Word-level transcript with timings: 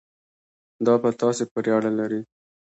دا 0.85 0.93
په 1.03 1.09
تاسو 1.21 1.43
پورې 1.51 1.69
اړه 1.77 1.91
لري. 1.99 2.21